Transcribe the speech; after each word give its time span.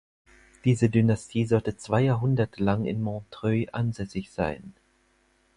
Diese 0.65 0.89
Dynastie 0.89 1.45
sollte 1.45 1.77
zwei 1.77 2.01
Jahrhunderte 2.01 2.63
lang 2.63 2.85
in 2.85 3.03
Montreuil 3.03 3.69
ansässig 3.71 4.31
sein. 4.31 4.73